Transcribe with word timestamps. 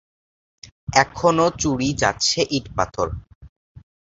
এখনও 0.95 1.47
চুরি 1.61 1.89
যাচ্ছে 2.01 2.39
ইট-পাথর। 2.51 3.07